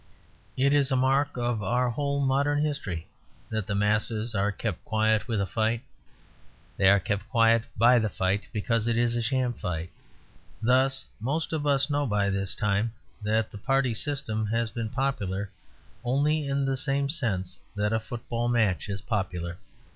It 0.57 0.73
is 0.73 0.91
a 0.91 0.95
mark 0.95 1.37
of 1.37 1.61
our 1.61 1.91
whole 1.91 2.21
modern 2.21 2.63
history 2.65 3.07
that 3.51 3.67
the 3.67 3.75
masses 3.75 4.33
are 4.33 4.51
kept 4.51 4.83
quiet 4.83 5.27
with 5.27 5.39
a 5.39 5.45
fight. 5.45 5.83
They 6.75 6.89
are 6.89 6.99
kept 6.99 7.29
quiet 7.29 7.65
by 7.77 7.99
the 7.99 8.09
fight 8.09 8.47
because 8.51 8.87
it 8.87 8.97
is 8.97 9.15
a 9.15 9.21
sham 9.21 9.53
fight; 9.53 9.91
thus 10.59 11.05
most 11.19 11.53
of 11.53 11.67
us 11.67 11.87
know 11.87 12.07
by 12.07 12.31
this 12.31 12.55
time 12.55 12.93
that 13.21 13.51
the 13.51 13.59
Party 13.59 13.93
System 13.93 14.47
has 14.47 14.71
been 14.71 14.89
popular 14.89 15.51
only 16.03 16.47
in 16.47 16.65
the 16.65 16.77
same 16.77 17.07
sense 17.07 17.59
that 17.75 17.93
a 17.93 17.99
football 17.99 18.47
match 18.47 18.89
is 18.89 19.01
popular. 19.01 19.59